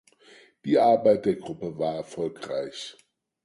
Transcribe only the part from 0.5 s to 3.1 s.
Die Arbeit der Gruppe war erfolgreich.